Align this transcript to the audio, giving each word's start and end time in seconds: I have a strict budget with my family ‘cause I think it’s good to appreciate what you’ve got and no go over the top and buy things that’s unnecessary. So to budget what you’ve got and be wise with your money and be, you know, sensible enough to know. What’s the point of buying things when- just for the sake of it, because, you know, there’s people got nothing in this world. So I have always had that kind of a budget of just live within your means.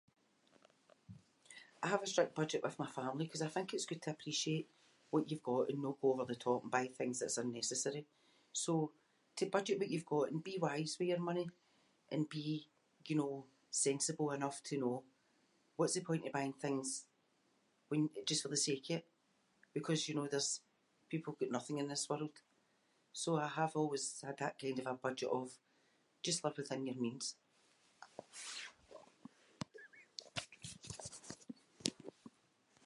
I 1.83 1.87
have 1.93 2.03
a 2.03 2.07
strict 2.13 2.35
budget 2.39 2.63
with 2.65 2.79
my 2.79 2.85
family 2.99 3.25
‘cause 3.31 3.43
I 3.47 3.51
think 3.53 3.67
it’s 3.69 3.89
good 3.89 4.03
to 4.03 4.13
appreciate 4.15 4.67
what 5.13 5.27
you’ve 5.27 5.47
got 5.51 5.65
and 5.69 5.79
no 5.83 5.91
go 6.01 6.07
over 6.13 6.25
the 6.29 6.43
top 6.47 6.59
and 6.61 6.75
buy 6.77 6.85
things 6.91 7.17
that’s 7.19 7.41
unnecessary. 7.43 8.03
So 8.65 8.71
to 9.37 9.53
budget 9.55 9.79
what 9.79 9.91
you’ve 9.91 10.11
got 10.15 10.29
and 10.29 10.47
be 10.49 10.55
wise 10.67 10.93
with 10.95 11.11
your 11.11 11.27
money 11.29 11.47
and 12.13 12.33
be, 12.37 12.47
you 13.09 13.15
know, 13.19 13.35
sensible 13.87 14.29
enough 14.37 14.57
to 14.67 14.81
know. 14.83 14.97
What’s 15.77 15.95
the 15.97 16.07
point 16.09 16.25
of 16.27 16.35
buying 16.37 16.57
things 16.63 16.87
when- 17.89 18.13
just 18.29 18.43
for 18.43 18.51
the 18.53 18.65
sake 18.69 18.85
of 18.89 18.95
it, 18.97 19.03
because, 19.77 19.99
you 20.07 20.15
know, 20.15 20.27
there’s 20.31 20.49
people 21.13 21.39
got 21.41 21.55
nothing 21.57 21.77
in 21.79 21.89
this 21.91 22.07
world. 22.11 22.35
So 23.21 23.29
I 23.47 23.49
have 23.61 23.73
always 23.81 24.05
had 24.27 24.37
that 24.39 24.59
kind 24.63 24.77
of 24.79 24.87
a 24.87 25.01
budget 25.05 25.31
of 25.39 25.47
just 26.27 26.43
live 26.43 26.57
within 26.59 26.83
your 26.87 26.99
means. 27.05 27.25